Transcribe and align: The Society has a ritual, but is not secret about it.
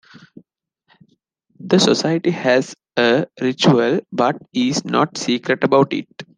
The 1.59 1.77
Society 1.77 2.31
has 2.31 2.75
a 2.97 3.27
ritual, 3.39 3.99
but 4.11 4.35
is 4.51 4.83
not 4.83 5.15
secret 5.15 5.63
about 5.63 5.93
it. 5.93 6.07